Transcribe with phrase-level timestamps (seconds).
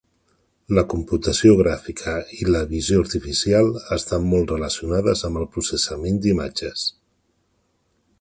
[0.77, 6.87] La computació gràfica i la visió artificial estan molt relacionades amb el processament d'imatges.